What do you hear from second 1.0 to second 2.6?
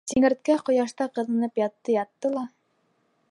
ҡыҙынып ятты-ятты ла: